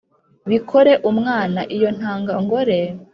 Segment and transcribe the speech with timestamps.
[0.51, 2.79] bikore umwana iyo ntangangore